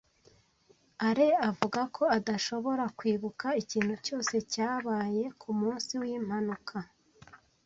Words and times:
Alain 1.07 1.37
avuga 1.49 1.81
ko 1.95 2.03
adashobora 2.17 2.85
kwibuka 2.97 3.47
ikintu 3.61 3.95
cyose 4.05 4.35
cyabaye 4.51 5.23
ku 5.39 5.49
munsi 5.59 5.91
w'impanuka. 6.01 6.77